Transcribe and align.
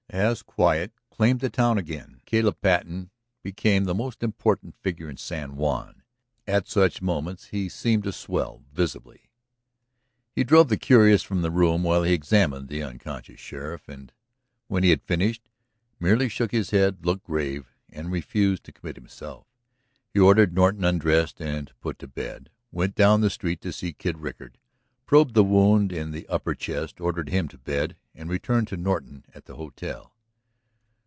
As 0.13 0.43
quiet 0.43 0.91
claimed 1.09 1.39
the 1.39 1.49
town 1.49 1.77
again 1.77 2.19
Caleb 2.25 2.59
Patten 2.59 3.11
became 3.43 3.85
the 3.85 3.95
most 3.95 4.21
important 4.23 4.75
figure 4.75 5.09
in 5.09 5.15
San 5.15 5.55
Juan. 5.55 6.03
At 6.45 6.67
such 6.67 7.01
moments 7.01 7.45
he 7.45 7.69
seemed 7.69 8.03
to 8.03 8.11
swell 8.11 8.61
visibly. 8.73 9.29
He 10.35 10.43
drove 10.43 10.67
the 10.67 10.75
curious 10.75 11.23
from 11.23 11.43
the 11.43 11.49
room 11.49 11.81
while 11.83 12.03
he 12.03 12.11
examined 12.11 12.67
the 12.67 12.83
unconscious 12.83 13.39
sheriff 13.39 13.87
and, 13.87 14.11
when 14.67 14.83
he 14.83 14.89
had 14.89 15.01
finished, 15.01 15.47
merely 15.97 16.27
shook 16.27 16.51
his 16.51 16.71
head, 16.71 17.05
looked 17.05 17.23
grave, 17.23 17.73
and 17.89 18.11
refused 18.11 18.65
to 18.65 18.73
commit 18.73 18.97
himself. 18.97 19.47
He 20.13 20.19
ordered 20.19 20.53
Norton 20.53 20.83
undressed 20.83 21.39
and 21.41 21.71
put 21.79 21.97
to 21.99 22.07
bed, 22.09 22.49
went 22.69 22.95
down 22.95 23.21
the 23.21 23.29
street 23.29 23.61
to 23.61 23.71
see 23.71 23.93
Kid 23.93 24.17
Rickard, 24.17 24.57
probed 25.05 25.33
the 25.33 25.43
wound 25.43 25.91
in 25.91 26.11
the 26.11 26.27
upper 26.29 26.55
chest, 26.55 27.01
ordered 27.01 27.27
him 27.29 27.47
to 27.49 27.57
bed, 27.57 27.97
and 28.15 28.29
returned 28.29 28.65
to 28.67 28.77
Norton 28.77 29.25
at 29.35 29.43
the 29.43 29.55
hotel. 29.57 30.15